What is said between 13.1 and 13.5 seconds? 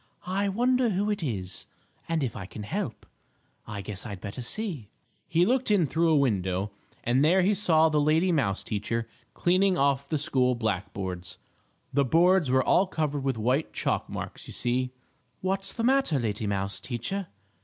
with